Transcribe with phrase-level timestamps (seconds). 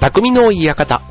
[0.00, 1.02] 匠の館。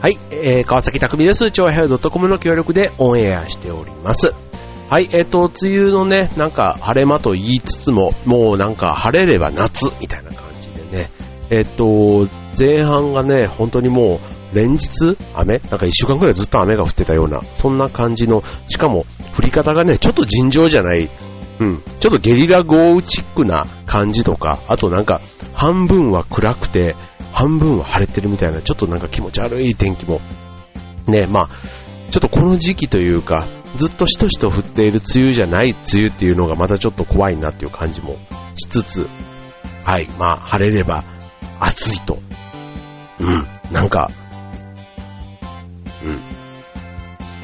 [0.00, 1.50] はい、えー、川崎匠です。
[1.50, 4.32] 超平洋 .com の協力でオンエアしております。
[4.88, 11.10] はい、えっ、と、梅雨のね、なんか晴れ間と言いつつも、もうなんか晴れれば夏みたいな感じでね、
[11.50, 14.20] えっ、と、前半がね、本当にも
[14.52, 19.04] う連日雨なんか一週間くらいずっと雨が降ってたような、そんな感じの、しかも
[19.36, 21.10] 降り方がね、ちょっと尋常じゃない、
[21.58, 25.20] うん、ちょっとゲリラ豪雨チックな感じとか、あとなんか
[25.54, 26.94] 半分は暗くて、
[27.32, 30.20] 半分は晴れてるみたいな、ちょっとなんか気持ち悪い天気も、
[31.06, 31.48] ね、まあ、
[32.10, 38.16] ちょっとこの時期というか、ずっとしとしと降っている梅雨じゃない梅雨っていうのがまたちょっと怖いなっていう感じも
[38.54, 39.08] しつつ、
[39.84, 41.04] はい、まあ、晴れれば
[41.60, 42.18] 暑いと。
[43.20, 44.10] うん、なんか、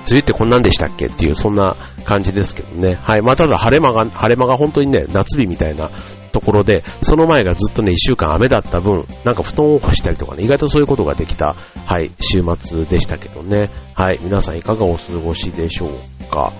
[0.02, 2.94] 梅雨ってこんなんでしたっけっていう、そんな感じですけどね。
[2.94, 3.22] はい。
[3.22, 5.90] まあ、ただ晴れ間が、晴れ間が本当にね、夏日みたいな
[6.32, 11.54] ところで、その前がずっとね、一週間雨だった分、なんか布団を干したりとかね、意外とそういうことができた、
[11.86, 13.70] はい、週末でしたけどね。
[13.94, 14.18] はい。
[14.22, 16.52] 皆さんいかがお過ごしでしょうか。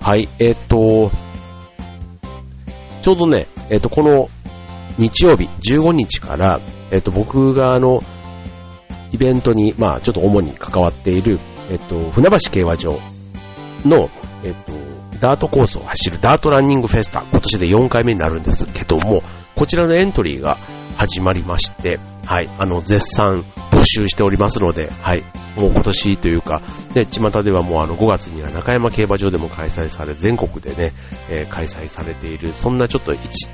[0.00, 0.28] はい。
[0.38, 1.10] えっ、と、
[3.02, 4.28] ちょうどね、えっ、と、この
[4.98, 8.02] 日曜日、15日から、えっ、と、僕があの、
[9.12, 11.38] イベントに、まあ、ちょっと主に関わっている、
[11.70, 12.98] えっと、船橋競馬場
[13.84, 14.10] の、
[14.42, 14.72] えっと、
[15.20, 18.66] ダートコースを走るダートランニングフェスタ、今年で4回目になるんです。
[18.66, 19.22] けども、
[19.54, 20.58] こちらのエントリーが
[20.96, 25.22] 始まりまして、はい、あの、絶賛募集しておりますので、はい、
[25.56, 26.60] もう今年というか、
[26.94, 30.92] ね、巷ではもうあの5月には中山競馬場でも開催され、全国でね、
[31.30, 33.48] えー開催されている、そんなちょっと一、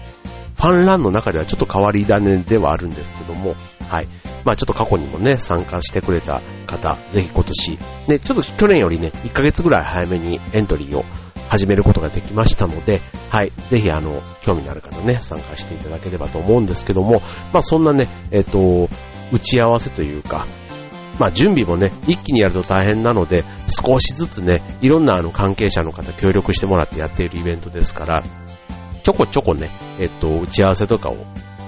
[0.61, 3.55] ファンランの中ではちょっと変わり種ではあるんですけども、
[3.89, 4.09] はい。
[4.45, 11.05] まあちょっと過去にもね、参加してくれた方、ぜひ今年、ね、ちょっと去年よりね、1ヶ月ぐらい早めにエントリーを
[11.49, 13.53] 始めることができましたので、はい。
[13.71, 17.23] ぜひあの、興味のある方ね、参加していただければと思うんですけども、
[17.55, 18.91] まあそんなね、えっ、と、
[19.33, 20.47] 打ち合わせというか、
[21.19, 28.23] まあ準備もね、一気にやると大変なので、少しずつね、いろんなあの関係者の方協力してもらってやっているイベントですから、
[29.01, 31.17] ちょこちょこね、えっと、打ち合わせとかを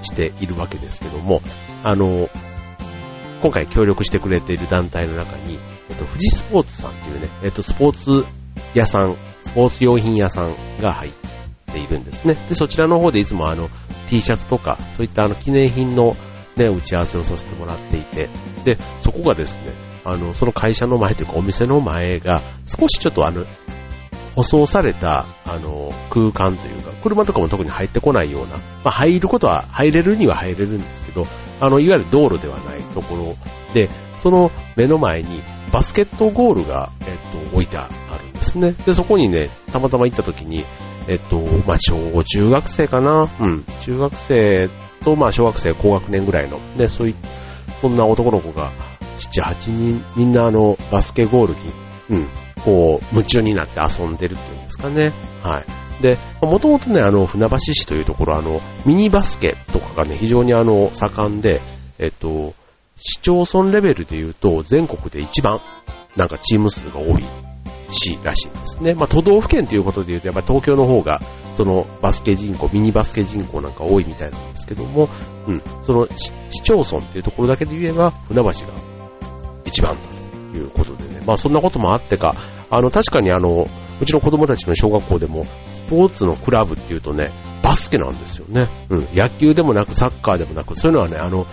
[0.03, 1.41] しているわけですけども、
[1.83, 2.29] あの、
[3.43, 5.59] 今回協力してくれている団体の中に、
[5.91, 8.25] えっと、富士スポーツさんっていうね、えっと、スポーツ
[8.75, 11.13] 屋さん、スポーツ用品屋さんが入っ
[11.67, 12.35] ているんですね。
[12.49, 13.69] で、そちらの方でいつもあの、
[14.09, 16.17] T シャツとか、そういったあの、記念品の
[16.57, 18.29] ね、打ち合わせをさせてもらっていて、
[18.65, 19.73] で、そこがですね、
[20.05, 23.45] あの、その会社の前というかお店の前が、少しちょっとあの、
[24.35, 31.27] 舗装された、あの、空間というか、車とかも特に入ってこないような、まあ、入ることは、入れるには入れるんですけど、
[31.61, 33.37] あの、いわゆる道路ではないところ
[33.75, 33.89] で、
[34.19, 35.43] その目の前に
[35.73, 37.89] バスケットゴールが、えっと、置いてあ
[38.19, 38.73] るんですね。
[38.73, 40.65] で、そこにね、たまたま行った時に、
[41.09, 43.29] えっと、まあ、小中学生かな？
[43.41, 43.65] うん。
[43.81, 44.71] 中学生
[45.05, 47.15] と、まあ、小学生高学年ぐらいの、ね、そうい、
[47.81, 48.71] そんな男の子が、
[49.17, 51.61] 7、8人、みんなあの、バスケゴールに、
[52.11, 52.27] うん、
[52.65, 55.13] こう、夢中になって遊んでるっていうんですかね。
[55.43, 56.03] はい。
[56.03, 61.61] で、もともとね、あの、船橋市というところ、あの、ミニバスケとかがね、非常にあの、盛んで、
[61.99, 62.55] えっと、
[62.97, 65.61] 市町村レベルで言うと、全国で一番、
[66.17, 67.25] なんかチーム数が多い
[67.89, 68.95] 市らしいんですね。
[68.95, 71.21] まあ、都道府県ということで言うと、やっぱり東京の方が、
[71.55, 75.09] そのバスケ人口、ミニバスケ人口なんか多いみたいなんですけども、
[75.47, 78.53] うん、その市町村っていうところだけで言えば、船橋が
[79.65, 80.22] 一番だと
[80.55, 81.23] いうことでね。
[81.27, 82.35] まあ、そんなこともあってか、
[82.71, 83.67] あの、確かにあの、
[84.01, 87.31] うちの子供たちの小学校でも、スポーツのクラブっていうとね、
[87.63, 88.69] バスケなんですよね。
[88.89, 89.09] うん。
[89.15, 91.47] 野球でもなく、サッカーでもなく、そういうのはね、あの、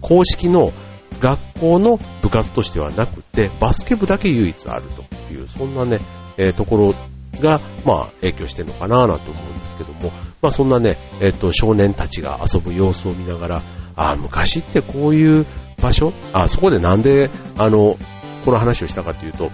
[0.00, 0.72] 公式の
[1.20, 4.82] 学校の部活としてはなくて、バスケ部だけ唯一ある
[5.28, 6.00] という、そんなね、
[6.36, 6.94] えーところ
[7.40, 13.62] が、まあ、影響してるのかななんて思うんですけども、まあ、そんなね、えっ、と、少年たちが遊ぶ様子を見ながら、
[13.96, 15.46] あ、昔ってこういう
[15.80, 17.96] 場所あ、そこでなんで、あの、
[18.44, 19.50] この話をしたかというと、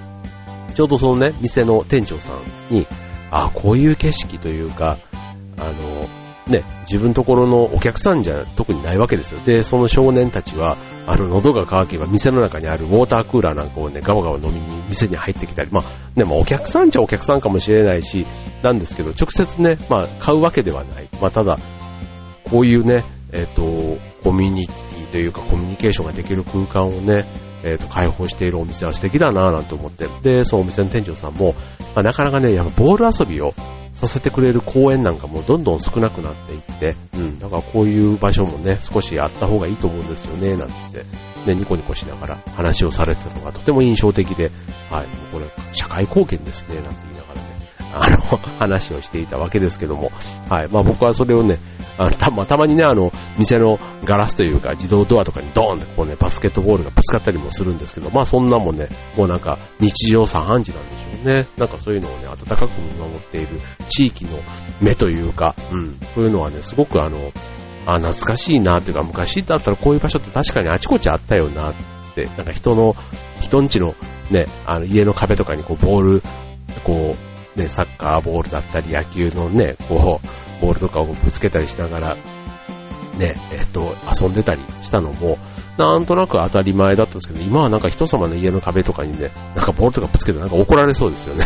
[0.74, 2.86] ちょうどそのね、店の店長さんに、
[3.30, 4.98] あ、こういう景色というか、
[5.58, 6.08] あの、
[6.48, 9.40] ね、自分ところのお客さんじゃ特にないわけですよ。
[9.44, 15.84] で、その少年たちは、あの、喉が渇けば店の中にあるウォータークーラーなんかをね、ガバガバ飲みに店に入ってきたり、まあ、
[16.14, 18.26] ね、まあお客さんじゃお客さんかもしれないし、
[18.62, 21.08] なんですけど、直接ね、まあ、買うわけではない。
[21.20, 21.58] まあ、ただ、
[22.50, 23.62] こういうね、えっ、と、
[24.22, 27.24] コミュニティというかコミュニケーションができる空間をね、
[27.66, 30.06] えっ、と、開放しているお店は素敵だなぁなんて思って。
[30.22, 31.54] で、そのお店の店長さんも、
[31.94, 33.54] まあ、なかなかね、やっぱボール遊びを
[33.92, 41.04] させてくれる公園なんかもどんどん少なくなっていって、うん、だからこういう場所もね、少しあった方がいいと思うんですよね、なんて言っ
[41.44, 44.50] て、ね、ニコニコしながら話をされてたのがとても印象的で、
[44.90, 47.15] はい、もうこれ、社会貢献ですね、なんていう、
[47.98, 48.16] あの、
[48.60, 50.12] 話をしていたわけですけども、
[50.50, 50.68] はい。
[50.68, 51.58] まあ僕はそれをね、
[51.98, 61.46] あの、た、まあ、たまにね、あの、店のガラスというか自動ドアとかにドーンってこうね、バスケットボールがぶつかったりもするんですけど、まあそんなもんね、もうなんか日常茶飯事なんでしょうね。
[61.56, 63.48] なんかそういうのをね、温かく見守っている
[63.88, 64.38] 地域の
[64.80, 67.32] 目というか、うん、そういうのはね、すごくあの、
[67.86, 71.74] あ、懐かしいなというか、昔だったらこういう場所って確かにあちこちあったよなっ
[72.14, 72.94] て、なんか人の、
[73.40, 73.94] 人んちの
[74.30, 76.22] ね、あの家の壁とかにこうボール、
[76.84, 82.16] こう、ね、サッカーボールだったり野球のね、こう、ボールとかをぶつけたりしながら、
[83.18, 85.38] ね、えっと、遊んでたりしたのも、
[85.78, 91.44] なんとなく当たり前だったんですけど、今はなんか人様の家の壁とかにね、なんかボールとかぶつけてなんか怒られそうですよね。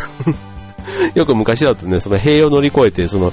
[1.14, 3.32] よく昔だとね、その塀を乗り越えて、その、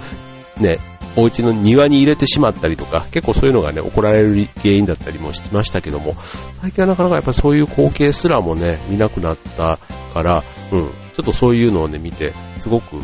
[0.60, 0.80] ね、
[1.16, 6.16] お家の庭に入れてしまったりとか、結構そういうのがね、怒られる原因だったりもしましたけども、
[6.62, 9.80] 最近はなかなかやっぱそういう光景すらもね、見なくなった
[10.14, 13.04] から、うん、ちょっとそういうのをね、見て、すごく、うん、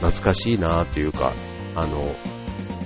[0.00, 1.32] 懐かしいなというか、
[1.74, 2.02] あの、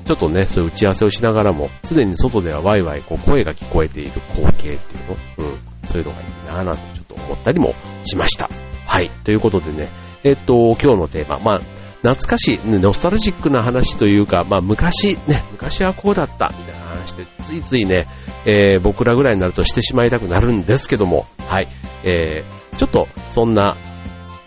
[0.05, 5.01] ちょっとね、そういう打ち合わせをしながらも、すでに外ではワイワイこう声が聞こえている光景ってい
[5.39, 5.59] うの、うん、
[5.89, 7.75] そういうのがいいなぁなんてちょっと思ったりも
[8.05, 8.49] しました。
[8.87, 9.89] はい、ということでね、
[10.23, 11.61] えっと、今日のテーマ、まあ、
[12.03, 18.07] 懐かしい、ノスタルジックな話というか、まあ昔、ね、昔はこうだった、みたいな話で、ついついね、
[18.47, 21.67] えー、僕らぐらいになるとしてしまいたくなるんですけども、はい、
[22.05, 23.77] えー、ちょっと、そんな、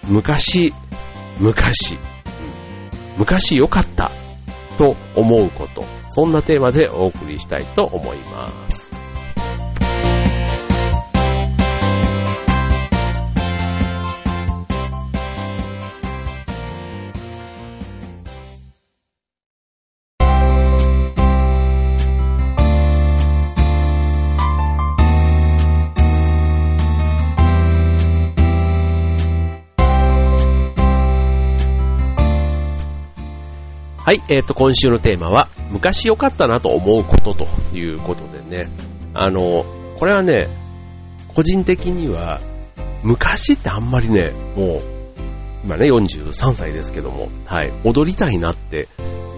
[0.08, 0.74] 昔、
[1.40, 1.98] 昔、
[3.18, 4.12] 昔良かった
[4.78, 8.65] と思うこと、そんなテーマでお送りしたいと思います。
[34.06, 38.70] はい、えっ、ー、と、今週のテーマは、昔良かったなと思うことということでね、
[39.16, 39.66] あの、
[39.98, 40.48] これはね、
[41.34, 42.40] 個人的には、
[43.02, 44.82] 昔ってあんまりね、もう、
[45.64, 48.88] 今ね、43歳ですけども、はい、踊りたいなって、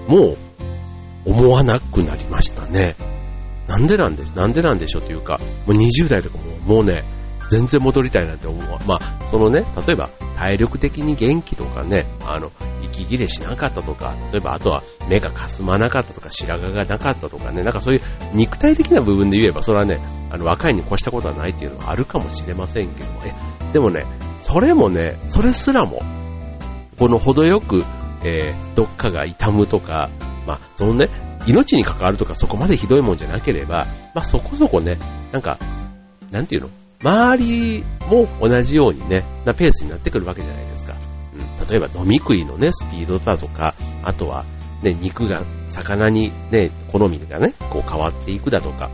[0.10, 0.38] もう、
[1.24, 2.98] 思わなくなりましたね。
[3.68, 7.06] なんでなんで、なんでなんでしょうというか、もう20代とかも、もうね、
[7.50, 8.80] 全然戻りたいなんて思う。
[8.88, 12.52] まあ、そのね、例えば、体力的に元気とかね、あの、
[12.84, 18.02] 息切れしなかったとか、例えばあとは目がかすまなかったとか、白髪がなかったとかね、なんかそういう
[18.34, 20.00] 肉体的な部分で言えば、それはね、
[20.30, 23.34] あの、若いに越したことはないっていうのはあるかもしれませんけども、え、
[23.74, 24.06] でもね、
[24.42, 26.02] それもね、それすらも、
[27.00, 27.84] この程よく、
[28.24, 30.10] えー、どっかが痛むとか、
[30.46, 31.10] まあ、そのね、
[31.46, 34.98] 命に関わるとかそこまでひどいもんじゃなければ、まあそこそこね、
[35.32, 35.58] なんか、
[36.30, 36.70] なんていうの？
[37.04, 40.98] 周りも同じようにね、なペースになってくるわけじゃないですか。
[41.34, 44.46] うん、例えば飲み食いのね、スピードだとか、あとは、
[44.82, 48.90] ね、肉が、魚にね、好みがね、こう変わっていくだとか、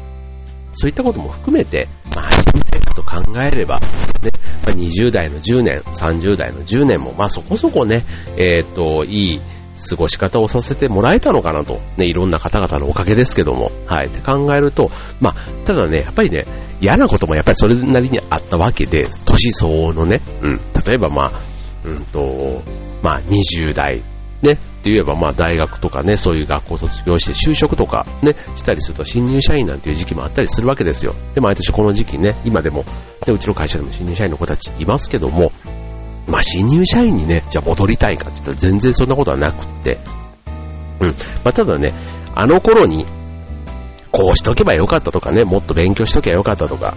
[0.74, 4.32] そういったことも含めて、まあ人生だと考えれば、ね、
[4.66, 8.04] まあ、20代の10年、30代の10年も、まあそこそこね、
[8.38, 9.42] えっ、ー、と、いい
[9.90, 16.46] 過ごし方をさせてもらえたのかなと、ね、いろんな方々のおかげですけども、はい、って考えると、まあ、ただね、やっぱりね、
[16.82, 20.52] 嫌なこともやっぱりそれなりにあったわけで、年相応のね、うん、
[20.86, 21.32] 例えばまあ、
[21.86, 22.62] うんと、
[23.02, 24.02] まあ20代、
[24.42, 31.16] ね、って言えばまあ大学とかね、そういう学校卒業して就職とかね、したりすると新入社員なんていう時期もあったりするわけですよ。
[31.34, 32.84] で、毎年この時期ね、今でも、
[33.26, 35.54] ね、うちの会社でも新入社員の子たちいますけども、
[36.28, 39.98] まあ新入社員にね、じゃあ戻りたいかって言ったら全然そんなことはなくって、
[41.00, 41.10] うん。
[41.10, 41.16] ま
[41.46, 41.94] あただね、
[42.36, 43.06] あの頃に
[44.12, 46.96] こうしとけばよかったとかね、もっと勉強しとけばよかったとか、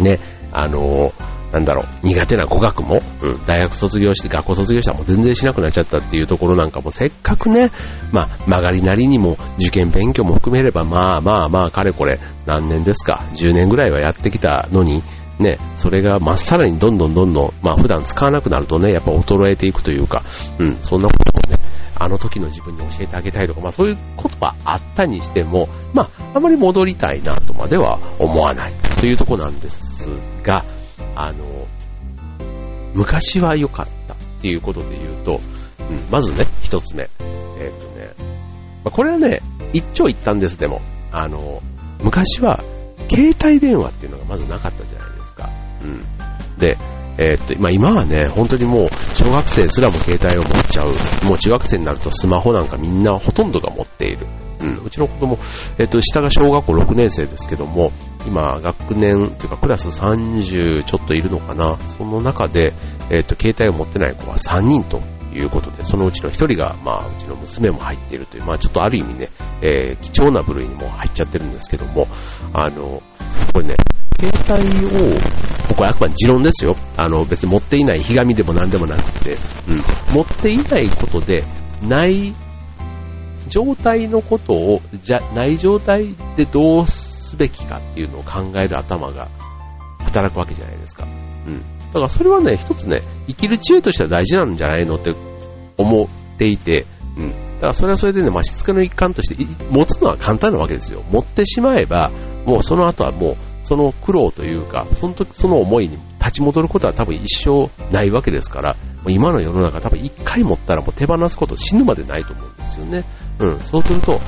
[0.00, 0.18] ね、
[0.52, 7.70] あのー、なんだろう、苦手な語学も、うん、大学卒業して、学校卒業したらもう全然しなくなっちゃったっていうところなんかも、せっかくね、
[8.12, 15.02] まあ、曲がりなりにも、受験勉強も含めれば、まあまあまあ、かれこれ、何年ですか、10年ぐらいはやってきたのに、
[15.38, 20.22] ね、それがまっさらにどんどんどんどん、まあ普段使わなくなるとね、やっぱ衰えていくというか、
[20.58, 21.62] うん、そんなこともね、
[21.94, 30.08] あの時の自分に教えてあげたいとか、まあそういうことはあったにしても、まああまり戻りたいなとまでは思わないというとこなんです
[30.42, 30.64] が、
[31.14, 31.66] あの、
[32.94, 35.40] 昔は良かったっていうことで言うと、
[35.90, 37.08] うん、まずね、一つ目。
[37.58, 38.14] えっ、ー、とね、
[38.84, 39.42] まあ、これはね、
[39.74, 40.80] 一長一短です、でも。
[41.12, 41.62] あの、
[42.02, 42.62] 昔は、
[43.10, 45.15] 携帯電話っていうのがまずなかったじゃない。
[45.82, 46.58] うん。
[46.58, 46.76] で、
[47.18, 51.26] えー、っと、まあ、今はね、本当にもう、小学生すらも携帯を持っちゃう。
[51.26, 54.26] もう中学生になるとスマホなんかみんなほとんどが持っている。
[54.60, 55.38] うん、うちの子供、
[55.78, 57.92] え、っと、下が小学校6年生ですけども、
[58.26, 61.76] 今、学年、というかクラス30ちょっといるのかな。
[61.96, 62.72] その中で、
[63.10, 65.00] え、っと、携帯を持ってない子は3人と
[65.32, 69.28] いうことで、そのうちの一人が、まあ、うちの娘も入っているという、まあ、ちょっとある意味ね、
[69.62, 72.08] えー、貴重な部類にも入っちゃってるんですけども、
[72.52, 73.02] あの、
[73.52, 73.76] これね、
[74.18, 75.18] 携帯を、
[75.76, 76.74] これあくまで持論ですよ。
[76.96, 79.36] あの、別に持っていないひがみでも何でもなくて、
[79.68, 81.44] うん、持っていないことで、
[81.82, 82.34] ない
[83.48, 89.28] 状態のことを、じゃ、ない状態でどうすべきかっていうのを考える頭が
[89.98, 91.04] 働くわけじゃないですか。
[91.04, 91.08] う
[91.50, 91.60] ん。
[91.88, 95.14] だからそれはね、一つね、生きる知恵としては大事なんじゃないのって
[95.76, 97.30] 思っていて、うん。
[97.56, 101.02] だからそれはそれでね、まあ、しつけの一環として、持つのは簡単なわけですよ。
[101.10, 102.10] 持ってしまえば、
[102.44, 108.76] もうその後はもう、その苦労というか、その時その思いに立ち戻ることは多分一生ないわけですから、
[109.08, 113.04] 今の世の中多分一回持ったらもう手放すこと死ぬまでないと思うんですよね。
[113.40, 114.20] うん、そうすると、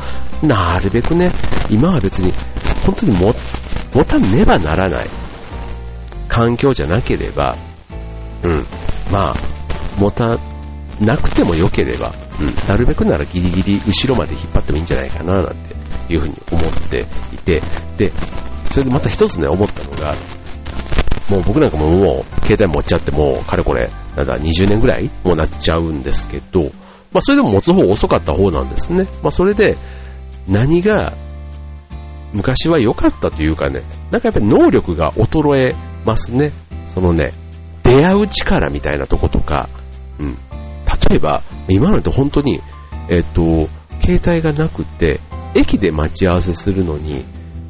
[0.43, 1.31] なるべくね、
[1.71, 2.33] 今は別に
[2.85, 3.33] 本当に持
[4.05, 5.09] たねばならない
[6.27, 7.57] 環境じゃなければ、
[8.43, 8.67] うん、
[9.13, 9.35] まあ、
[9.99, 10.37] 持た
[11.01, 15.77] なくても良ければ、うん、なるべくならギリギリ後ろまで引っ張ってもいいんじゃないかな、なんて
[16.13, 17.63] いうふうに思っていて、
[17.97, 18.13] で、
[18.71, 20.15] それでまた一つね、思ったのが、
[21.31, 26.63] もう僕なんかももう携帯持っちゃってもうかれこれ、なんだ20年ぐらいもうなっちゃうんですけど、
[27.13, 29.07] まあそれでも持つ方遅かった方なんですね。
[29.23, 29.77] まあそれで
[30.49, 31.13] 何が
[32.33, 36.53] 昔は良かったというかね、なんかやっぱり能力が衰えますね。
[36.95, 37.33] そのね、
[37.83, 39.69] 出会う力みたいなとことか、
[40.19, 40.37] うん。
[41.11, 42.61] 例えば、今のと本当に、
[43.09, 43.69] えっ、と、
[44.01, 45.21] 携帯がなくて、
[45.55, 47.25] 駅で待ち合わせするのに、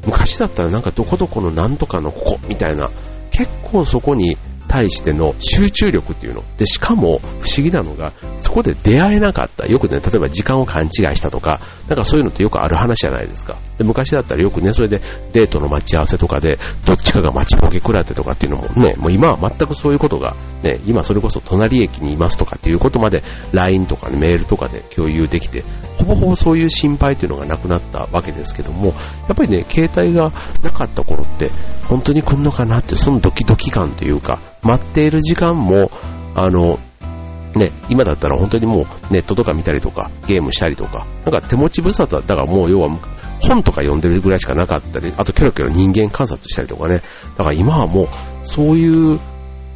[0.05, 2.89] 昔だったらなんかどこどこのなんとかのここみたいな、
[3.31, 4.37] 結構そこに
[4.69, 6.43] 対しての集中力っていうの。
[6.57, 9.65] で、しかも不思議なのが、そこで出会えなかった。
[9.65, 13.57] よくね、例えば時間を勘違いしたとか、なんかそういうのってよくある話じゃないですか。
[13.77, 15.01] で、昔だったらよくね、それで
[15.33, 25.63] デートの待ち合わせとかで、どっちかが待ちぼけ食らってとかっていうのもね、もう今は全くそういうことが、ね、今それこそ隣駅にいますとかっていうことまで LINE とか、ね、メールとかで共有できて、
[25.97, 28.93] ほぼほぼそういう心配っていうのがなくなったわけですけども、や
[29.33, 31.51] っぱりね、携帯がなかった頃って、
[31.87, 35.91] 本当に来んのかなって、そのドキドキ感というか、待っている時間も、
[36.35, 36.79] あの、
[37.55, 42.89] ね、今だったら本当にもうネットとか見たりとか、ゲームしたりとか、なんか手持ち無沙汰だからもう要は
[43.41, 47.01] 本とか読んでるぐらいしかなかったり、あとキョロキョロ人間観察したりとかね。
[47.37, 48.07] だから今はもう
[48.43, 49.19] そういう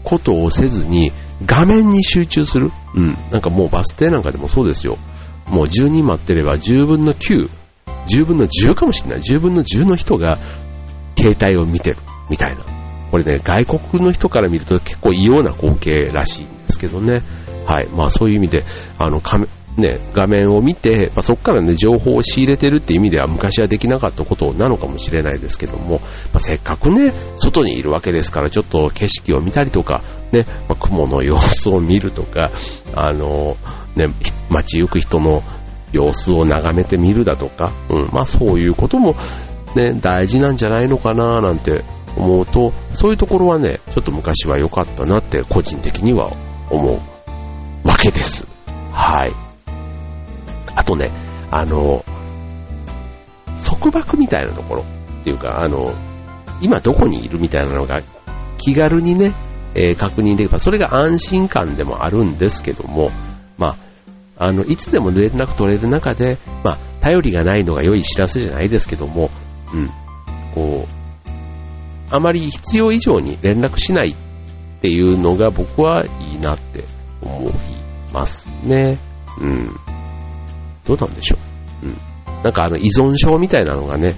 [0.04, 1.12] ことをせずに
[1.46, 2.72] 画面に集中する。
[2.94, 3.18] うん。
[3.32, 4.98] なんかもうバス停なんかでもそうですよ。
[5.48, 7.50] もう10人待ってれば10分の9、
[8.08, 9.20] 10分の10かもしれない。
[9.20, 10.38] 10分の10の人が
[11.18, 11.98] 携帯を見てる。
[12.30, 12.83] みたいな。
[13.14, 17.22] これね、外国の人から見ると結構異様な光景らしいんですけどね。
[17.64, 17.88] はい。
[17.90, 18.64] まあそういう意味で、
[18.98, 19.22] あの、
[19.78, 30.02] ね、画面を見て、まあ、そこからね、情報を仕入れてるっていう意味では昔はできなかったことなのかもしれないですけども、まあ、せっかくね、外にいるわけですから、ちょっと景色を見たりとか、
[30.32, 32.50] ね、まあ、雲の様子を見るとか、
[32.96, 33.58] あの、
[33.96, 34.12] ね、
[34.50, 35.44] 街行く人の
[35.92, 39.16] 様子を眺めてみるだとか、うん、まあそういうことも
[39.76, 41.84] ね、大事なんじゃないのかななんて
[42.16, 46.32] 思うと、そういうところはね、ちょっと昔は良かったなって個人的には
[46.70, 47.02] 思
[47.84, 48.48] うわけです。
[48.92, 49.34] はい。
[50.76, 51.12] あとね、
[51.52, 52.04] あの、
[53.64, 54.86] 束縛みたいなところ
[55.22, 55.94] っていうか、あの、
[56.62, 58.02] 今どこにいるみたいなのが
[58.58, 59.34] 気軽にね、
[59.76, 63.12] えー、確認できれば、それが安心感でもあるんですけども、
[63.58, 63.76] ま
[64.38, 69.30] あ、あの、いつでも連絡取れる中で、まあ、頼りがないのが良い知らせじゃないですけども、
[69.74, 69.90] うん、
[70.54, 71.03] こう、
[72.14, 74.16] あまり必要以上に連絡しないっ
[74.82, 76.84] ていうのが僕はいいなって
[77.24, 77.54] 思い
[78.14, 79.00] ますね。
[79.42, 79.76] うん。
[80.86, 81.38] どうなんでしょ
[81.82, 81.88] う。
[81.88, 81.98] うん。
[82.44, 84.14] なんかあの依存症みたいなのがね、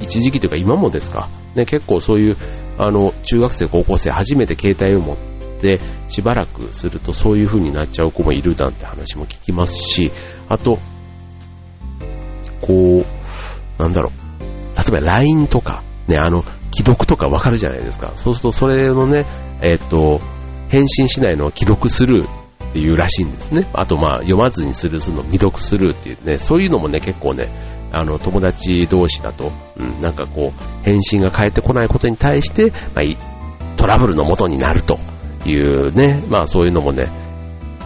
[0.00, 2.36] 一時期というか今もですか、ね、結構そういう、
[2.78, 5.16] あの、中学生、高校生初めて携帯を持っ
[5.60, 10.10] てしばらくするとそういう風になっちゃう子もいるなんて話も聞きますし、
[10.48, 10.80] あと、
[12.60, 13.04] こ
[13.78, 16.44] う、なんだろう、例えば LINE とか、ね、あの、
[16.76, 18.12] 既読とかわかるじゃないですか。
[18.16, 19.24] そうするとそれのね、
[19.62, 20.20] えっ、と、
[20.68, 22.24] 返信しないのを既読する
[22.70, 23.66] っていうらしいんですね。
[23.72, 27.48] あとまあ読まずにするするの未読するっていうね、そういうのもね結構ね、
[27.92, 34.98] あの友達同士だと、うん、なんかこう、返信が返ってこないことに対して、まあ、トラブルの元になると
[35.46, 37.08] いうね、まあそういうのもね、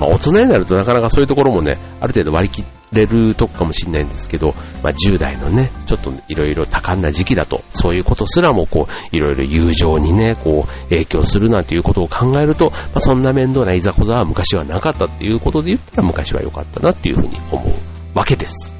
[0.01, 18.80] まあ大人になるとなかなかそういうところもね、ある程度割り切っれるとこかもしれないんですけど、まあ、10代のね、ちょっといろいろ多感な時期だと、そういうことすらもこう、いろいろ友情にね、こう、影響するなんていうことを考えると、まあ、そんな面倒ないざこざは昔はなかったっていうことで言ったら昔は良かったなっていうふうに思うわけです。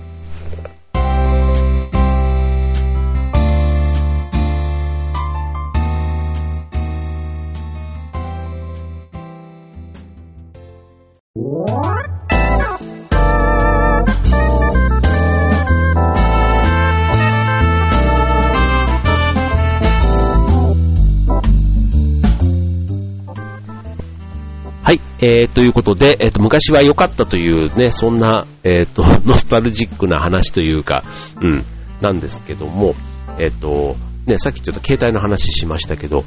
[24.91, 31.05] はい、えー、ということで、えっ、ー、と、昔は良かったというね、そんな、えっ、ー、と、 ノスタルジックな話というか、
[31.41, 31.65] うん、
[32.01, 32.97] なんですけども、
[33.39, 33.95] えっ、と、
[34.27, 36.25] ね、さっきちょっと携帯の話しましたけど、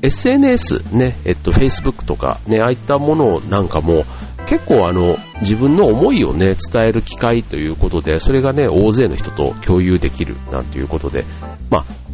[0.00, 4.06] SNS ね、えっと、Facebook とかね、ああいったものなんかも、
[4.46, 11.26] 結構あの、自分の思いをね、伝える機会ということで、それがね、大勢の人と共有できるなんていうことで、
[11.68, 12.07] まあ、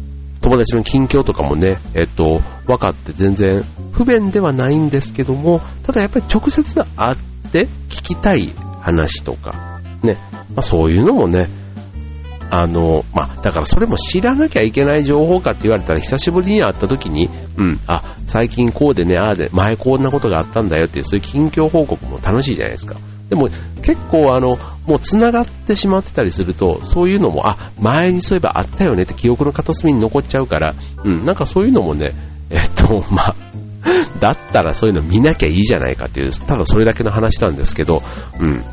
[0.45, 10.17] 友達の近況とかもね、えっと、分かって全然不便ではないんですけども、ただやっぱり直接会って聞きたい話とか、ね、
[10.53, 11.49] まあそういうのもね、
[12.51, 22.97] あの、まあ、だからそれも知らなきゃいけない情報かって言われたら久しぶりに会った時に、うん、あ、最近こうでね、ああで、前こんなことがあったんだよっていう、そういう近況報告も楽しいじゃないですか。
[23.29, 23.49] でも
[23.81, 32.13] 結構あの、もう繋がってしまってたりすると、そういうのも、あ、前にそういえばあったよねって記憶の片隅に残っちゃうから、うん、なんかそういうのもね、
[32.49, 33.35] えっと、まあ、
[34.19, 38.03] だったらそういうの見なきゃいいじゃないかっていう、ただそれだけの話なんですけど、
[38.39, 38.63] うん。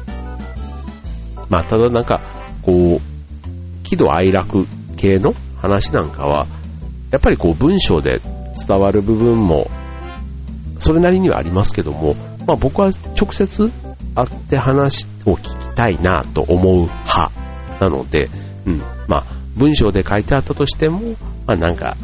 [1.48, 2.20] まあ、ただなんか、
[2.62, 4.66] こう、喜怒哀楽
[4.96, 6.46] 系の話なんかは、
[7.10, 8.20] やっぱりこう文章で
[8.66, 9.70] 伝わる部分も、
[10.78, 12.14] それなりにはありますけども、
[12.46, 12.88] まあ僕は
[13.20, 13.70] 直接
[14.14, 17.30] 会って話を聞きたいなと思う派
[17.80, 18.28] なので、
[18.66, 18.78] うん、
[19.08, 19.24] まあ
[19.56, 21.00] 文章で書いてあったとしても、
[21.46, 21.96] まあなんか、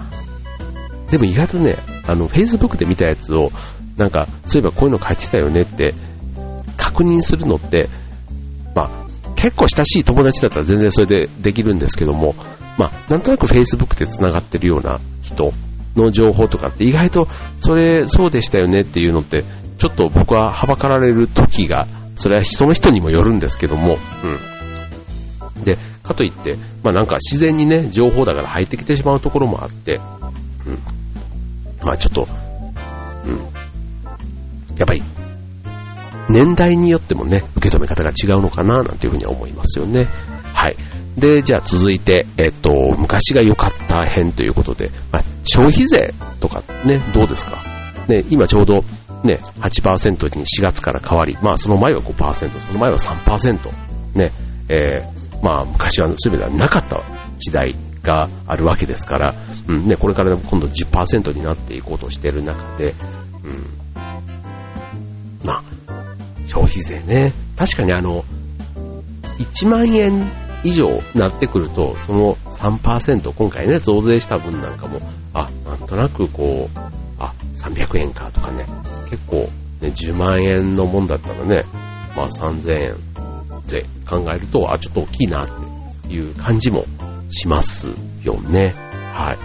[1.10, 3.50] でも意外とね、あの Facebook で見たやつを、
[3.96, 5.94] なんか、そういえばこういうの書いてたよねって
[6.76, 7.88] 確認するのって、
[8.74, 12.34] まあ結構親しい友達だったら全然それでできるんですけども、
[12.76, 15.52] まあ、なんとなく Facebook で繋がってるような人
[15.94, 19.44] の情報とかって意外とそれそうでしたよねっていうのって
[19.78, 21.86] ちょっと僕ははばかられる時が
[22.18, 23.98] それはその人にもよるんですけども、
[25.56, 25.64] うん。
[25.64, 30.00] で、かといって、まあなんか自然にね、情報だから入ってきてしまうところもあって、
[30.66, 30.78] うん。
[31.84, 32.28] まあちょっと、
[33.26, 33.38] うん。
[34.76, 35.02] やっぱり
[36.28, 40.06] 年代によってもね、受け止め方が違うのかな、なんていうふうに思いますよね。
[40.52, 40.76] はい。
[41.16, 47.64] で、じゃあ続いて、えっと、昔が良かった編ということで、まあ、消費税とかね、どうですか？
[48.06, 48.84] ね、今ちょうど
[49.24, 53.72] ね、8%に4月から変わり、まあその前は5%、その前は3%、
[54.14, 54.32] ね、
[54.68, 57.02] えー、まあ昔は全てはなかった
[57.38, 59.34] 時代があるわけですから、
[59.66, 62.94] うんね、これから今度10%になっていこうとしている中で、
[63.44, 63.66] うん、
[65.44, 65.62] まあ、
[66.46, 67.32] 消費税ね。
[67.56, 68.24] 確かにあの、
[69.38, 70.30] 1万円
[70.64, 75.00] 以上なってくると、その3%、今回ね、増税した分なんかも、
[75.34, 76.78] あ、なんとなくこう、
[77.18, 78.66] あ、300円かとかね、
[79.10, 79.36] 結構、
[79.80, 81.60] ね、10万円のもんだったらね、
[82.16, 82.94] まあ3000円
[83.58, 85.48] って考えると、あ、ちょっと大きいなっ
[86.06, 86.84] ていう感じも
[87.30, 87.90] します
[88.22, 88.74] よね。
[89.12, 89.38] はい。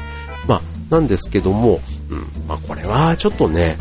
[0.47, 3.77] まあ、なんですけども、うん、まあこれはちょっとね、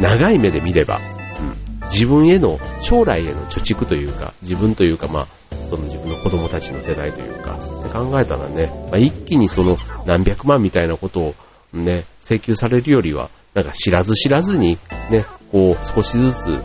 [0.00, 5.26] 長い目で見れば、うん自分への、将来への貯蓄というか、自分というか、まあ、
[5.68, 9.76] その自分の子供たちの世代というか、って考えたらね、まあ、一気にその
[10.06, 11.34] 何百万みたいなことを
[11.72, 14.78] ね、請求されるよりは、なんか知らず知らずに、
[15.10, 16.64] ね、こう少しずつ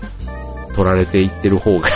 [0.76, 1.89] 取られていってる方が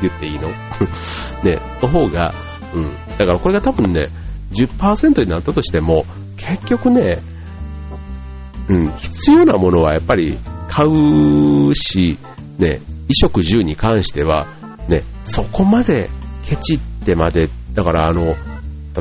[0.00, 0.48] 言っていいの？
[1.44, 2.34] ね、の方が、
[2.74, 2.90] うん。
[3.18, 4.08] だからこれが多分ね、
[4.52, 6.04] 10%になったとしても、
[6.36, 7.20] 結局ね、
[8.68, 12.18] うん、必要なものはやっぱり買うし、
[12.58, 14.46] ね、衣食住に関しては、
[14.88, 16.10] ね、そこまで
[16.44, 18.36] ケチってまで、だからあの、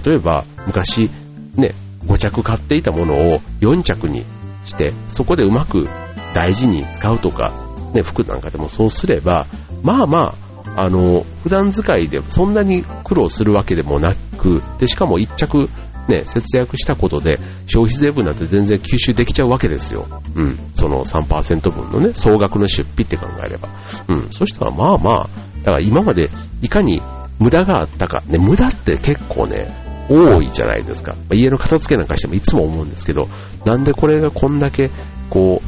[0.06, 1.10] 例えば昔、
[1.56, 1.74] ね、
[2.08, 4.26] 5着買っていたものを4着に
[4.66, 5.88] して、そこでうまく
[6.34, 7.52] 大事に使うとか、
[7.94, 9.48] ね、服なんかでもそうすれば、
[9.84, 10.36] まあま
[10.76, 15.70] あ、あの、普段使いでそんなに苦労するわけでもなく、で、しかも1着
[16.08, 20.06] ね、節約したことで消費税分なんて全然吸収できちゃうわけですよ。
[20.36, 20.58] うん。
[20.76, 23.70] その3%分のね、総額の出費って考えれば。
[24.10, 24.28] うん。
[24.32, 26.30] そしたらまあまあ、だから今まで
[26.62, 27.02] いかに
[27.40, 28.22] 無駄があったか。
[28.28, 29.74] ね、無駄って結構ね、
[30.10, 31.16] 多いじゃないですか。
[31.32, 33.28] 家の片付けなんかしてもいつも思うんですけど、
[33.66, 34.92] なんでこれがこんだけ、
[35.30, 35.62] こ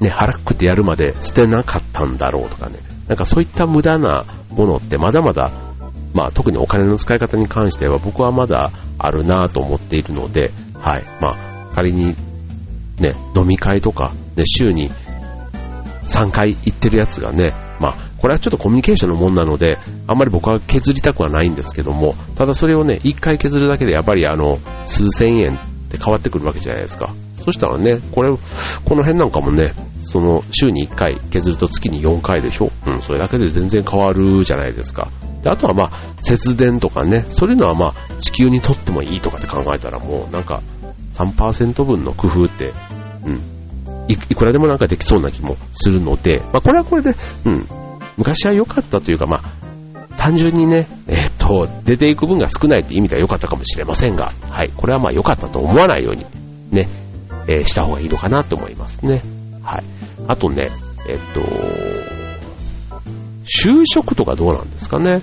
[0.00, 2.76] う、ね、腹くってやるまで捨てなかったんだろうとかね。
[3.08, 5.50] なんかそういった無駄なものってまだまだ
[6.14, 11.04] まあ、特にお金の使い方に関しては僕はまだあるなぁと思っているので、はい。
[11.20, 12.14] まあ、仮に、
[12.98, 14.90] ね、飲み会とか、ね、週に
[16.08, 25.58] 3回行ってるやつがね、まあ、これはちょっとコミュニケーションのもんなので、あんまり僕は削りたくはないんですけども、ただそれをね、1回削るだけでやっぱりあの、数千円っ
[25.90, 27.14] て変わってくるわけじゃないですか。
[27.38, 28.38] そしたらね、これ、こ
[28.94, 32.70] の辺なんかもね、その週に1回削ると月に4回でしょ？
[32.86, 35.08] うん、それだけで全然変わるじゃないですか。
[35.42, 35.90] で、あとはまあ、
[36.20, 40.62] 節電とかね、そういうのはまあ、地球にとってもいいとかって考えたらもう、なんか、
[41.14, 42.72] 3%分の工夫って、
[44.08, 47.66] いくらでもなんかできそうな気もするので、まあ、これはこれで、うん、
[48.16, 56.24] 昔は良かったというか、まあ、単純にね、えっ、と、出ていく分が少ないって意味では良かったかもしれませんが、はい、これはまあ良かったと思わないように、
[56.70, 56.88] ね、
[57.46, 59.22] えー、した方がいいのかなと思いますね。
[59.62, 59.84] はい。
[60.26, 60.70] あとね、
[61.08, 61.40] えっ、と、
[63.44, 65.22] 就職とかどうなんですかね。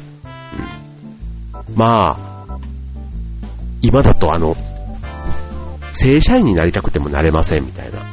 [1.67, 1.76] うん。
[1.76, 2.60] まあ、
[3.82, 4.56] 今だとあの、
[5.91, 8.05] 正社員になりたくてもなれませんみたいな。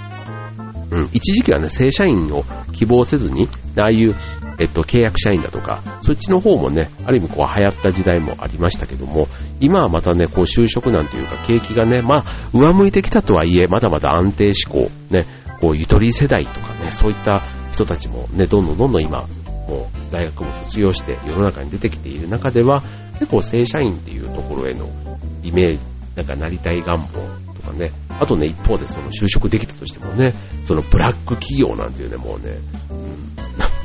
[1.13, 4.15] 一時期はね、正社員を希望せずに、ああいう、
[4.59, 9.29] えっと、契約社員だとか、そっちの方もね、ある意味こう流行った時代もありましたけども、
[9.61, 15.27] 今はまたね、こう就職なんていうか、景気がね、まあ、上向いてきたとはいえ、まだまだ安定志向、ね、
[15.61, 19.27] こう、ゆとり世代とかね、そういった人たちもね、どんどんどんどん今、
[19.69, 22.83] もう大学も卒業して世の中に出てきている中では、
[23.19, 24.89] 結構正社員っていうところへの
[25.43, 25.79] イメージ、
[26.17, 32.59] なんかなりたい願望かね、あとね、一方でその就職できたとしてもね、そのブラック企業なんていうね、もうね、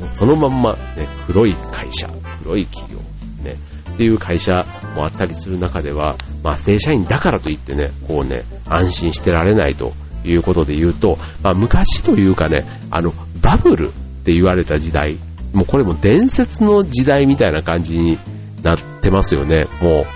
[0.00, 2.08] うん、 そのまんまね、黒い会社、
[2.42, 2.98] 黒い企業、
[3.42, 3.56] ね、
[3.94, 4.64] っていう会社
[4.94, 9.92] もあったりする中では、まあ正社員だからといってね、こうね、安心してられないと
[10.24, 13.12] いうことで言うと、まあ昔というかね、あの、
[13.42, 13.90] バブルっ
[14.24, 15.18] て言われた時代、
[15.52, 18.18] もうこれも伝説の時代みたいな感じに
[18.62, 19.66] なってますよね。
[19.80, 20.06] も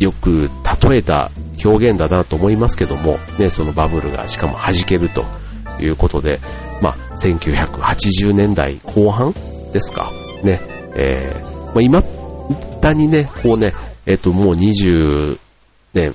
[0.00, 1.30] う、よく例えた
[1.62, 5.24] 表現だなと思いますけども、ね、そのバブルがしかも弾けると
[5.80, 6.40] いうことで、
[6.80, 9.32] まあ、1980年代後半
[9.72, 10.12] ですか？
[10.42, 10.60] ね、
[10.96, 12.02] えー、まあ、今、
[12.80, 13.72] だにね、こうね、
[14.06, 15.38] えっ、ー、と、もう20
[15.94, 16.14] 年、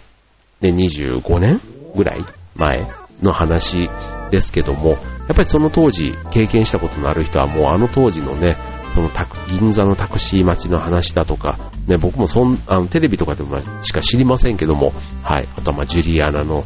[0.61, 1.59] ね、25年
[1.95, 2.23] ぐらい
[2.55, 2.85] 前
[3.21, 3.89] の話
[4.31, 4.99] ですけども、やっ
[5.29, 8.57] ぱりその当時経験したことのある人はもうあの当時のね、
[8.93, 9.09] その
[9.47, 16.63] 銀座のタクシー待ちの話だとか、ね、僕もそんあのテレビとかでもしか知りませんけども、はい、あとはまジュリアナの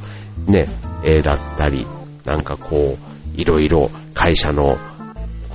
[0.47, 0.67] ね、
[1.03, 1.85] 絵だったり、
[2.25, 4.77] なんかこう、いろいろ会社の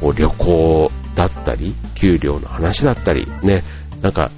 [0.00, 3.62] こう旅行だったり、給料の話だったり、ね、
[4.02, 4.30] なんか、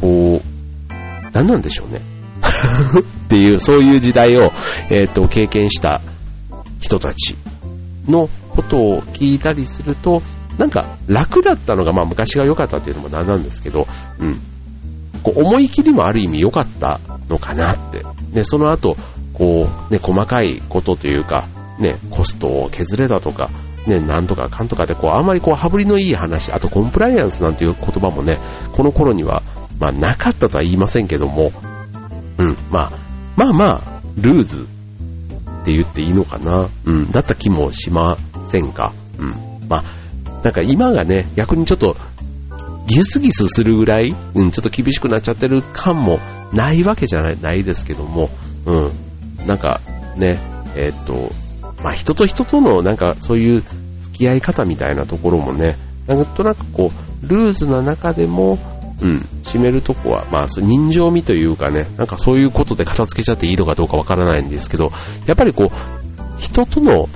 [0.00, 0.92] こう、
[1.32, 2.00] 何なんでしょうね。
[3.26, 4.50] っていう、そういう時代を、
[4.90, 6.00] えっ、ー、と、経験した
[6.80, 7.36] 人たち
[8.08, 10.22] のことを聞いたりすると、
[10.58, 13.86] なんか楽だったのが、まあ昔が良かったっていうのもなんなんですけど、
[14.18, 14.40] うん。
[15.22, 18.04] こう思い切りもある意味良かったのかなって。
[18.32, 18.96] で、その後、
[19.32, 21.46] こう、ね、細かいことというか、
[21.78, 23.50] ね、コストを削れたとか、
[23.86, 28.38] ね、なんとかかんとかで、こう、あんまりこう、羽振りのいい話、あとコンプライアンスなんていう言葉もね、
[28.72, 29.42] この頃には、
[29.78, 31.52] まあなかったとは言いませんけども、
[32.38, 36.68] うん、まあ、まあまあ、ルーズって言っていいのかな。
[36.84, 37.10] うん。
[37.10, 38.16] だった気もしま
[38.46, 38.92] せんか。
[39.18, 39.34] うん。
[39.68, 39.84] まあ、
[40.44, 41.96] なんか今がね、逆にちょっと、
[42.86, 46.18] ギスギスするぐらい、うん、ちょっと厳しくなっちゃってる感も
[46.52, 48.30] ないわけじゃない、ないですけども、
[48.64, 49.46] うん。
[49.46, 49.80] なんか、
[50.16, 50.38] ね、
[50.74, 51.32] えー、っと、
[51.82, 53.62] まあ人と人とのなんかそういう
[54.00, 56.90] 付き合い方みたいなところもね、なんとなくこ
[57.22, 58.58] う、ルーズな中でも、
[59.00, 64.90] うん、締めるとこは、まあ、人情味というかね、なんかそういうことで片付けちゃっていいのかどうかわからないんですけど、
[65.26, 67.08] やっぱりこう、人との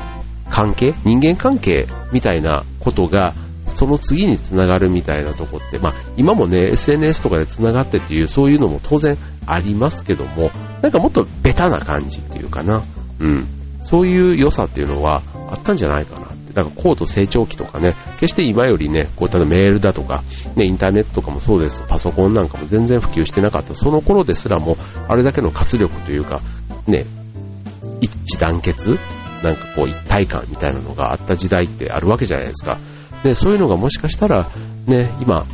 [0.52, 3.32] 関係、人間関係みたいなことが、
[3.74, 10.50] その次につながるみたいなとこって、まあ、今もね、SNS とかでつながってっていう、そういうのも当然ありますけども、
[10.82, 12.82] なんかもっとベタな感じっていうかな、
[13.18, 13.46] うん、
[13.80, 20.22] そういう良さっていうのはあったんじゃないかなだから高度成長期とかね、決して今よりね、こう例えばメールだとか、
[20.54, 24.76] ね、インターネットとかもそうです、パソコンなんかも全然普及してなかった、その頃ですらも、
[25.08, 26.42] あれだけの活力というか、
[26.86, 27.06] ね、
[28.02, 28.98] 一致団結
[29.42, 32.78] なんかこう一体感みたいなのがあった時代ってあるわけじゃないですか。
[33.22, 34.48] で、そういうのがもしかしたら、
[34.86, 35.44] ね、今、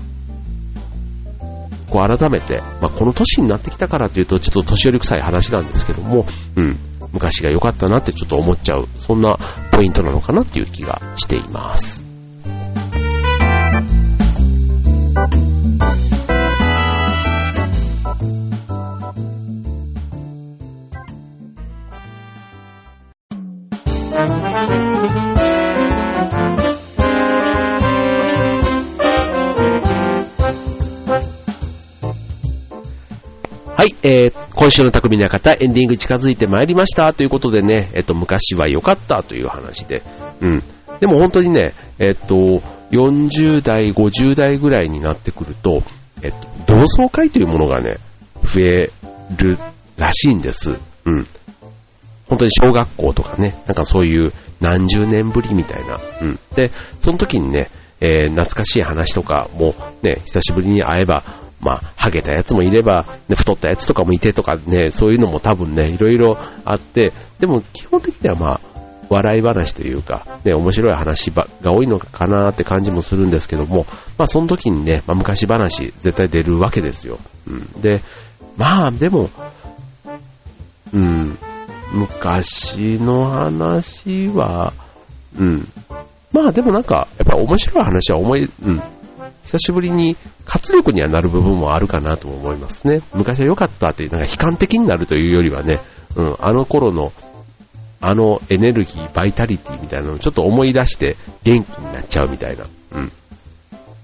[1.90, 6.77] こう改めて、まあ、この年になってきたからというとちょっと年寄り臭い話なんですけども、うん、
[7.12, 9.38] 昔が良かったなってちょっと思っちゃう、そんな
[9.72, 12.08] ポイントなのかなっていう気がしています。
[34.68, 40.02] 今週の匠の方、エンディング近づいてまいりましたということでね、えっと、昔は良かったという話で、
[40.42, 40.62] うん。
[41.00, 42.35] でも本当にね、えっと、
[42.90, 45.83] 40代、50代ぐらいになってくると、
[46.22, 47.96] えっと、同窓会というものがね、
[48.44, 48.90] 増え
[49.38, 49.57] る
[49.96, 50.78] らしいんです。
[51.07, 51.26] うん。
[52.28, 55.98] 本当に小学校とかね、なんかそういう何十年ぶりみたいな。
[56.20, 56.38] うん。
[56.57, 57.70] で、その時にね、
[58.02, 61.24] えー、懐かしい話とかもね、久しぶりに会えば、
[61.61, 68.61] まあ、ハゲたやつもいれば、ね、太ったやつとかもいてとかね、そういうのも多分ね、いろいろあって、でも基本的にはまあ、
[69.11, 73.87] 笑い話というか、ね、面白い話が多いのかなって感じもするんですけども、
[74.18, 77.18] まあその時にね、まあ、昔話絶対出るわけですよ。
[77.47, 77.81] うん。
[77.81, 78.03] で、
[78.57, 79.31] まあでも、
[80.92, 81.38] うん、
[81.92, 84.73] 昔の話は、
[85.38, 85.68] うん。
[86.33, 88.83] まあでもなんか、やっぱ面白い話は思い、うん。
[89.48, 93.00] 久しぶりに活力にはなる部分もあるかなと思いますね。
[93.14, 95.80] 昔は良かったっていう、なんか悲観的になるというよりはね、
[96.16, 97.14] うん、あの頃の、
[98.02, 102.66] あのエネルギー、バイタリティみたいなのをちょっと思い出して元気になっちゃうみたいな。
[102.92, 103.12] うん。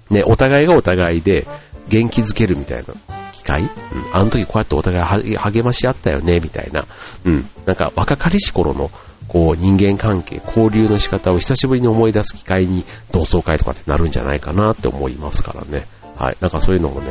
[0.09, 1.47] ね、お互いがお互いで
[1.89, 2.95] 元気づけるみたいな
[3.35, 3.65] 機会？
[3.65, 3.69] うん。
[4.13, 6.87] あの時こうやってお互い励まし合ったよね、みたいな。
[7.27, 7.47] うん。
[7.67, 8.91] なんか若かりし頃の
[9.35, 15.87] こう人間関係、交流の仕方を久しぶりに思い出す機会に同窓会とかってなるんじゃないかなって思いますからね。
[16.15, 16.37] はい。
[16.41, 17.11] なんかそういうのもね、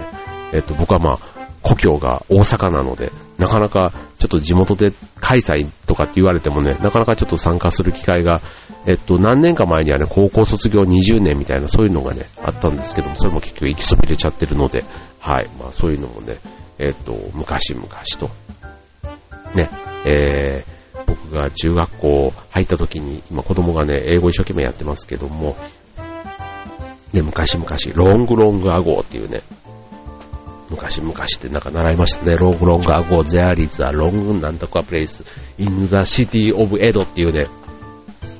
[0.54, 1.20] えっと僕はまあ、
[1.62, 8.40] 故郷が大阪なので、なかなかちょっと地元で開催とかって言われてもね、なかなかちょっと参加する機会が、
[8.86, 14.86] えっと、何年か前にはね、高校卒業20年みたいなそういうのがね、あったんですけども、それも結局行きそびれちゃってるので、
[15.20, 15.50] はい。
[15.60, 16.38] まあそういうのもね、
[16.80, 17.86] えっと、昔々
[18.18, 18.30] と、
[19.56, 19.70] ね、
[20.06, 25.56] えー、僕が中学校入った時に、今子供がね、英語一生懸命やってますけども、
[27.14, 29.42] ね、昔々、 long long ago っていうね、
[30.70, 32.36] 昔々ってなんか習いましたね。
[32.36, 35.24] long long ago there is a long なんとか place
[35.60, 37.48] in the city of Edo っていうね、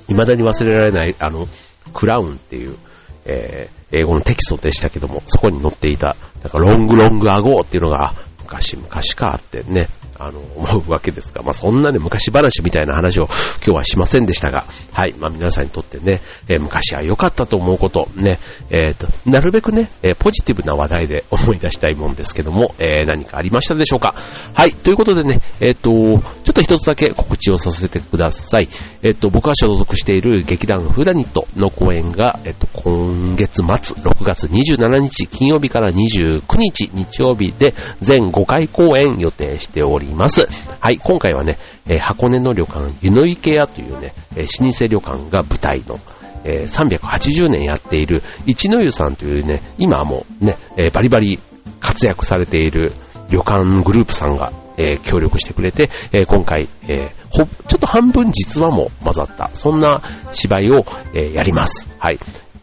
[0.08, 1.48] 未だに忘れられないあの、
[1.94, 2.78] クラウンっていう、
[3.26, 9.88] えー、英語のテキストでしたけども、そこに載っていた、なんかロングロングアゴーっていうのが昔々かあってね、
[10.26, 13.26] あの、思うわけですが、まあ、そんなね、昔話みたいな話を
[13.66, 24.16] 今日はしませんでしたが、はい、まあ、皆さんにとってね、えー、昔は良かったと思うこと、ね、えっ、ー、と、なるべくね、えー、ポジティブな話題で 思い出したいもんですけども、え何かありましたでしょうか？
[24.54, 28.70] はい、ということでね、えっ、と、ちょっと一つだけ告知をさせてください。
[29.02, 40.13] えっ、と、僕が所属している劇団フーダニットの公演が、えっ、と、今月末、6月27日金曜日から29日日曜日で全5回公演予定しております。
[40.14, 40.48] ります。
[40.80, 46.00] はい、今回はね、えー、箱根の旅館、湯の池屋というね、えー、老舗旅館が舞台の、
[46.46, 51.40] えー、380年やっている一の湯さんというね、今もうね、えバリバリ
[51.80, 52.94] 活躍されている
[53.30, 61.90] 旅館グループさんが、え協力してくれて、え今回、えほ、ちょっと半分実話も混ざった、そんな芝居を、えやります。
[62.00, 62.20] はい。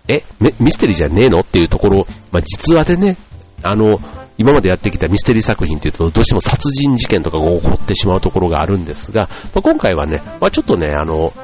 [0.09, 0.25] え、
[0.59, 1.41] ミステリーじゃねえの？
[1.41, 3.17] っていうところ、まあ、実話でね、
[3.63, 4.01] あの、
[4.41, 11.35] 今までやってきたミステリー作品というと、どうしても殺人事件とかが起こってしまうところがあるんですが、まあ、今回はね、まあ、ちょっとね、あの、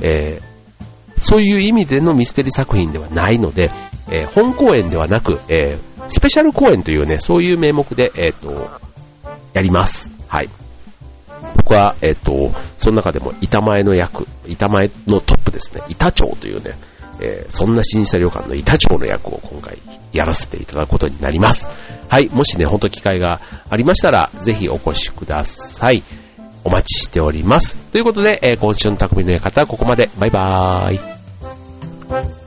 [0.00, 3.70] えー、そういう意味でのミステリー作品ではないので、
[4.08, 8.68] えー、本公演ではなく、えー、スペシャル公演というね、そういう名目で、えっ、と、
[9.54, 10.10] やります。
[10.26, 10.48] はい。
[11.56, 16.72] 僕は、えっ、と、その中でも板前の役、板前のトップですね、板長というね、
[17.20, 19.78] えー、そんな新車旅館の板長の役を今回
[20.12, 21.68] やらせていただくことになります。
[22.08, 26.02] はい、もしね、ほんと機会がありましたら、ぜひお越しください。
[26.64, 27.76] お待ちしております。
[27.76, 30.10] ということで、えー、今週の匠の館はここまで。
[30.18, 32.39] バイバーイ。